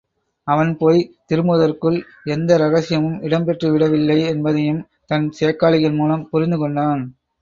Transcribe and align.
அவன் 0.47 0.77
போய்த் 0.77 1.11
திரும்புவதற்குள் 1.27 1.97
எந்த 2.25 2.57
ரகசியமும் 2.57 3.19
இடம்பெற்றுவிட 3.21 3.87
வில்லை 3.89 4.19
என்பதையும் 4.25 4.81
தன் 5.05 5.27
சேக்காளிகள் 5.39 5.95
மூலம் 5.95 6.29
புரிந்து 6.29 6.57
கொண்டான். 6.57 7.03